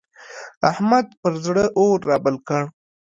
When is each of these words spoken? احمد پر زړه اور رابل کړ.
احمد 0.69 1.05
پر 1.21 1.33
زړه 1.45 1.65
اور 1.79 1.99
رابل 2.09 2.35
کړ. 2.47 2.61